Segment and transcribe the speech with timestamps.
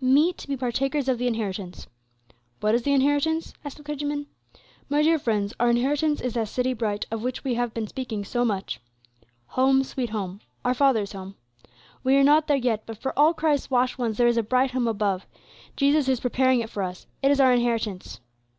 [0.00, 1.86] "'Meet to be partakers of the inheritance.'
[2.60, 4.24] What is the inheritance?" asked the clergyman.
[4.88, 8.24] "My dear friends, our inheritance is that city bright of which we have been speaking
[8.24, 8.80] so much,
[9.48, 11.34] 'Home, sweet Home,' our Father's home.
[12.02, 14.70] We are not there yet, but for all Christ's washed ones there is a bright
[14.70, 15.26] home above.
[15.76, 18.20] Jesus is preparing it for us; it is our inheritance.